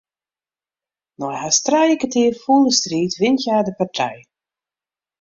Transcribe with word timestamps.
Nei 1.19 1.35
hast 1.43 1.61
trije 1.65 1.95
kertier 2.01 2.33
fûle 2.43 2.71
striid 2.79 3.13
wint 3.19 3.41
hja 3.45 3.57
de 3.67 3.73
partij. 3.79 4.19